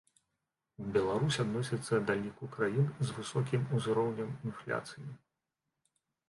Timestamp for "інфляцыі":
4.49-5.07